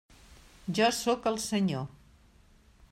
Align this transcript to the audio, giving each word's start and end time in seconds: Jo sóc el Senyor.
Jo 0.79 0.87
sóc 1.01 1.29
el 1.33 1.37
Senyor. 1.45 1.87